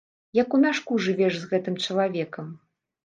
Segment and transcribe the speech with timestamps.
[0.37, 2.53] Як у мяшку жывеш з гэтым чалавекам.